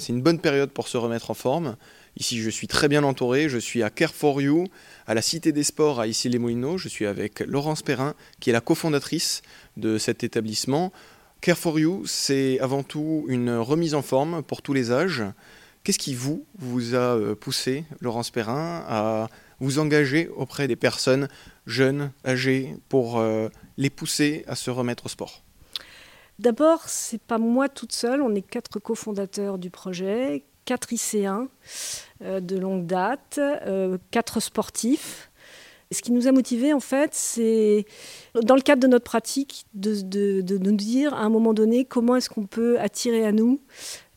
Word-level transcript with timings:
c'est 0.00 0.12
une 0.12 0.22
bonne 0.22 0.40
période 0.40 0.70
pour 0.70 0.88
se 0.88 0.96
remettre 0.96 1.30
en 1.30 1.34
forme. 1.34 1.76
Ici, 2.16 2.40
je 2.40 2.50
suis 2.50 2.66
très 2.66 2.88
bien 2.88 3.04
entouré. 3.04 3.48
Je 3.48 3.58
suis 3.58 3.82
à 3.82 3.90
Care 3.90 4.14
for 4.14 4.40
You, 4.42 4.66
à 5.06 5.14
la 5.14 5.22
Cité 5.22 5.52
des 5.52 5.62
Sports 5.62 6.00
à 6.00 6.06
Issy-les-Moulineaux. 6.06 6.78
Je 6.78 6.88
suis 6.88 7.06
avec 7.06 7.40
Laurence 7.40 7.82
Perrin, 7.82 8.14
qui 8.40 8.50
est 8.50 8.52
la 8.52 8.60
cofondatrice 8.60 9.42
de 9.76 9.98
cet 9.98 10.24
établissement. 10.24 10.92
Care 11.40 11.58
for 11.58 11.78
You, 11.78 12.02
c'est 12.06 12.58
avant 12.60 12.82
tout 12.82 13.24
une 13.28 13.50
remise 13.56 13.94
en 13.94 14.02
forme 14.02 14.42
pour 14.42 14.62
tous 14.62 14.72
les 14.72 14.90
âges. 14.90 15.22
Qu'est-ce 15.84 15.98
qui 15.98 16.14
vous, 16.14 16.44
vous 16.58 16.94
a 16.94 17.16
euh, 17.16 17.34
poussé, 17.34 17.84
Laurence 18.00 18.30
Perrin, 18.30 18.84
à 18.88 19.28
vous 19.60 19.78
engager 19.78 20.28
auprès 20.28 20.66
des 20.66 20.76
personnes 20.76 21.28
jeunes, 21.66 22.10
âgées, 22.26 22.74
pour 22.88 23.20
euh, 23.20 23.48
les 23.76 23.90
pousser 23.90 24.44
à 24.48 24.56
se 24.56 24.70
remettre 24.70 25.06
au 25.06 25.08
sport? 25.08 25.44
D'abord, 26.38 26.82
c'est 26.86 27.20
pas 27.20 27.38
moi 27.38 27.68
toute 27.68 27.92
seule, 27.92 28.22
on 28.22 28.34
est 28.34 28.42
quatre 28.42 28.78
cofondateurs 28.78 29.58
du 29.58 29.70
projet, 29.70 30.44
quatre 30.64 30.90
lycéens 30.90 31.48
euh, 32.22 32.38
de 32.40 32.56
longue 32.56 32.86
date, 32.86 33.38
euh, 33.38 33.98
quatre 34.10 34.38
sportifs. 34.40 35.30
Ce 35.90 36.02
qui 36.02 36.12
nous 36.12 36.28
a 36.28 36.32
motivés, 36.32 36.74
en 36.74 36.80
fait, 36.80 37.14
c'est 37.14 37.86
dans 38.42 38.54
le 38.54 38.60
cadre 38.60 38.82
de 38.82 38.86
notre 38.86 39.06
pratique 39.06 39.64
de, 39.72 40.02
de 40.42 40.58
nous 40.58 40.76
dire 40.76 41.14
à 41.14 41.22
un 41.22 41.30
moment 41.30 41.54
donné 41.54 41.86
comment 41.86 42.14
est-ce 42.14 42.28
qu'on 42.28 42.46
peut 42.46 42.78
attirer 42.78 43.24
à 43.24 43.32
nous 43.32 43.60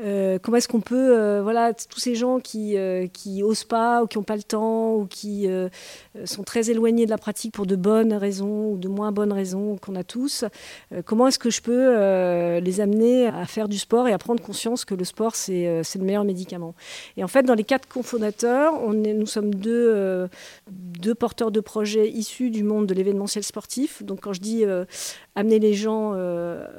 euh, 0.00 0.38
comment 0.40 0.56
est-ce 0.56 0.68
qu'on 0.68 0.80
peut, 0.80 1.16
euh, 1.18 1.40
voilà, 1.42 1.74
tous 1.74 1.98
ces 1.98 2.14
gens 2.14 2.38
qui, 2.38 2.76
euh, 2.76 3.06
qui 3.08 3.42
osent 3.42 3.64
pas 3.64 4.02
ou 4.02 4.06
qui 4.06 4.16
n'ont 4.18 4.24
pas 4.24 4.36
le 4.36 4.42
temps 4.42 4.94
ou 4.94 5.06
qui 5.06 5.46
sont 6.24 6.42
très 6.42 6.70
éloignés 6.70 7.04
de 7.04 7.10
la 7.10 7.18
pratique 7.18 7.54
pour 7.54 7.66
de 7.66 7.76
bonnes 7.76 8.12
raisons 8.12 8.72
ou 8.72 8.78
de 8.78 8.88
moins 8.88 9.12
bonnes 9.12 9.32
raisons 9.32 9.76
qu'on 9.76 9.94
a 9.94 10.04
tous, 10.04 10.44
comment 11.04 11.28
est-ce 11.28 11.38
que 11.38 11.50
je 11.50 11.60
peux 11.62 12.58
les 12.58 12.80
amener 12.80 13.26
à 13.26 13.46
faire 13.46 13.68
du 13.68 13.78
sport 13.78 14.08
et 14.08 14.12
à 14.12 14.18
prendre 14.18 14.42
conscience 14.42 14.84
que 14.84 14.94
le 14.94 15.04
sport, 15.04 15.34
c'est 15.34 15.82
le 15.94 16.04
meilleur 16.04 16.24
médicament? 16.24 16.74
Et 17.16 17.24
en 17.24 17.28
fait, 17.28 17.42
dans 17.42 17.54
les 17.54 17.64
quatre 17.64 17.88
cofondateurs, 17.88 18.74
nous 18.92 19.26
sommes 19.26 19.54
deux, 19.54 20.28
deux 20.68 21.14
porteurs 21.14 21.50
de 21.50 21.60
projets 21.60 22.08
issus 22.10 22.50
du 22.50 22.62
monde 22.62 22.86
de 22.86 22.94
l'événementiel 22.94 23.44
sportif. 23.44 24.02
Donc 24.02 24.20
quand 24.22 24.32
je 24.32 24.40
dis 24.40 24.64
amener 25.38 25.58
les 25.58 25.74
gens 25.74 26.14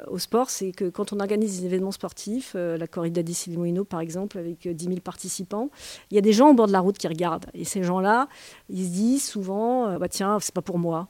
au 0.08 0.18
sport, 0.18 0.50
c'est 0.50 0.72
que 0.72 0.90
quand 0.90 1.14
on 1.14 1.20
organise 1.20 1.60
des 1.60 1.66
événements 1.66 1.92
sportifs, 1.92 2.56
la 2.56 2.88
corrida 2.88 3.24
di 3.24 3.34
Silimoino, 3.34 3.84
par 3.84 4.00
exemple, 4.00 4.38
avec 4.38 4.68
10 4.68 4.86
euh, 4.86 4.90
000 4.90 5.02
participants, 5.02 5.70
il 6.12 6.16
y 6.16 6.18
a 6.18 6.22
des 6.22 6.34
gens 6.34 6.50
au 6.50 6.54
bord 6.54 6.68
de 6.68 6.72
la 6.72 6.80
route 6.80 6.98
qui 6.98 7.08
regardent. 7.08 7.48
Et 7.54 7.66
ces 7.66 7.84
gens-là, 7.84 8.28
ils 8.70 8.86
se 8.86 8.92
disent 8.92 9.28
souvent, 9.28 9.88
euh, 9.88 9.98
bah, 9.98 10.10
tiens, 10.10 10.40
c'est 10.40 10.54
pas 10.54 10.62
pour 10.62 10.80
moi. 10.80 11.08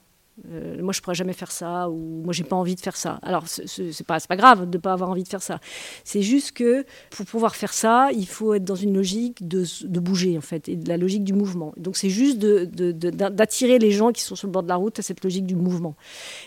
Euh, 0.52 0.82
moi 0.82 0.94
je 0.94 1.02
pourrais 1.02 1.16
jamais 1.16 1.34
faire 1.34 1.52
ça 1.52 1.90
ou 1.90 2.22
moi 2.23 2.34
j'ai 2.34 2.44
pas 2.44 2.56
envie 2.56 2.76
de 2.76 2.80
faire 2.80 2.95
ça. 2.95 3.20
Alors 3.22 3.45
c'est 3.48 4.06
pas 4.06 4.20
pas 4.20 4.36
grave 4.36 4.70
de 4.70 4.78
pas 4.78 4.94
avoir 4.94 5.09
envie 5.09 5.23
de 5.23 5.28
faire 5.28 5.42
ça. 5.42 5.59
C'est 6.04 6.22
juste 6.22 6.52
que 6.54 6.86
pour 7.09 7.26
pouvoir 7.26 7.56
faire 7.56 7.73
ça, 7.73 8.09
il 8.14 8.28
faut 8.28 8.54
être 8.54 8.64
dans 8.64 8.76
une 8.76 8.96
logique 8.96 9.48
de, 9.48 9.66
bouger 10.00 10.38
en 10.38 10.42
fait 10.42 10.70
et 10.70 10.76
de 10.76 10.88
la 10.88 10.98
logique 10.98 11.23
du 11.23 11.34
mouvement. 11.34 11.73
Donc 11.78 11.98
c'est 11.98 12.09
juste 12.09 12.40
d'attirer 12.40 13.80
les 13.80 13.92
gens 13.92 14.12
qui 14.12 14.22
sont 14.22 14.36
sur 14.36 14.48
le 14.48 14.52
bord 14.52 14.64
de 14.64 14.70
la 14.70 14.76
route 14.76 15.00
à 15.00 15.02
cette 15.02 15.23
logique 15.23 15.46
du 15.46 15.56
mouvement. 15.56 15.96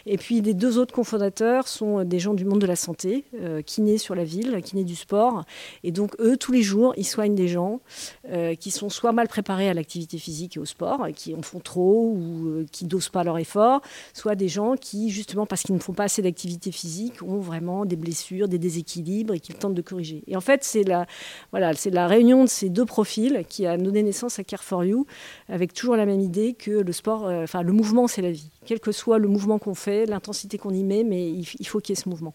Et 0.06 0.17
puis 0.17 0.41
les 0.41 0.55
deux 0.55 0.79
autres 0.79 0.95
cofondateurs 0.95 1.69
sont 1.69 2.05
des 2.05 2.19
gens 2.19 2.34
du 2.34 2.45
monde 2.45 2.61
de 2.61 2.67
la 2.67 2.77
santé, 2.77 3.25
euh, 3.41 3.62
kinés 3.62 3.99
sur 3.99 4.15
la 4.15 4.25
ville, 4.25 4.61
kinés 4.62 4.84
du 4.84 4.97
sport, 4.97 5.45
et 5.84 5.93
donc 5.93 6.15
eux 6.21 6.37
tous 6.37 6.53
les 6.53 6.62
jours 6.62 6.95
ils 6.97 7.06
soignent 7.06 7.34
des 7.34 7.49
gens 7.49 7.81
euh, 8.29 8.55
qui 8.55 8.71
sont 8.71 8.89
soit 8.89 9.12
mal 9.12 9.29
préparés 9.29 9.69
à 9.69 9.75
l'activité 9.75 10.19
physique 10.19 10.56
et 10.56 10.61
au 10.61 10.65
sport, 10.65 11.06
qui 11.15 11.34
en 11.34 11.43
font 11.43 11.61
trop 11.61 12.15
ou 12.17 12.47
euh, 12.47 12.67
qui 12.73 12.87
dosent 12.87 13.09
pas 13.09 13.25
leur 13.25 13.39
effort 13.39 13.81
soit 14.12 14.34
des 14.34 14.48
gens 14.48 14.77
qui, 14.77 15.11
justement, 15.11 15.47
parce 15.47 15.62
qu'ils 15.62 15.75
ne 15.75 15.80
font 15.80 15.92
pas 15.92 16.05
assez 16.05 16.22
d'activité 16.22 16.72
physique, 16.72 17.22
ont 17.22 17.41
vraiment 17.41 17.84
des 17.84 17.97
blessures, 17.97 18.48
des 18.48 18.58
déséquilibres 18.58 19.34
et 19.34 19.41
qu'ils 19.41 19.56
tentent 19.56 19.75
de 19.75 19.83
corriger. 19.83 20.25
Et 20.27 20.36
en 20.36 20.41
fait, 20.41 20.64
c'est 20.64 20.84
la, 20.84 21.06
voilà, 21.50 21.75
c'est 21.75 21.91
la 21.91 22.06
réunion 22.06 22.44
de 22.44 22.48
ces 22.48 22.69
deux 22.69 22.84
profils 22.84 23.44
qui 23.48 23.66
a 23.66 23.77
donné 23.77 24.03
naissance 24.03 24.38
à 24.38 24.44
Care 24.44 24.64
for 24.64 24.84
You, 24.84 25.06
avec 25.48 25.72
toujours 25.72 25.97
la 25.97 26.06
même 26.06 26.20
idée 26.20 26.55
que 26.55 26.70
le 26.70 26.92
sport, 26.92 27.27
euh, 27.27 27.44
enfin, 27.44 27.62
le 27.62 27.72
mouvement, 27.72 28.08
c'est 28.08 28.22
la 28.22 28.33
vie. 28.33 28.50
Quel 28.64 28.81
que 28.81 28.92
soit 28.92 29.19
le 29.19 29.28
mouvement 29.28 29.59
qu'on 29.59 29.75
fait, 29.75 30.06
l'intensité 30.06 30.59
qu'on 30.59 30.72
y 30.72 30.84
met, 30.84 31.04
mais 31.04 31.31
il, 31.31 31.66
faut 31.66 31.81
qu'il 31.81 31.97
y 31.97 31.98
ait 31.98 32.03
ce 32.03 32.09
mouvement. 32.09 32.34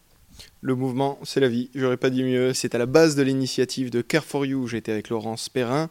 Le 0.62 0.76
mouvement, 0.76 1.18
c'est 1.24 1.40
la 1.40 1.50
vie. 1.50 1.70
J'aurais 1.74 1.98
pas 1.98 2.10
dit 2.10 2.24
mieux. 2.24 2.54
C'est 2.54 2.76
à 2.76 2.78
la 2.78 2.86
base 2.86 3.16
de 3.16 3.24
l'initiative 3.24 3.90
de 3.90 4.02
Care 4.02 4.24
for 4.24 4.46
You. 4.46 4.68
J'étais 4.68 4.92
avec 4.92 5.10
Laurence 5.10 5.50
Perrin, 5.50 5.90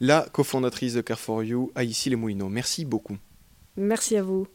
la 0.00 0.26
cofondatrice 0.32 0.94
de 0.94 1.00
Care 1.00 1.18
for 1.18 1.42
You 1.42 1.70
à 1.74 1.84
Issy 1.84 2.10
les 2.10 2.16
Moulineaux. 2.16 2.48
Merci 2.48 2.84
beaucoup. 2.84 3.16
Merci 3.76 4.16
à 4.16 4.22
vous. 4.22 4.46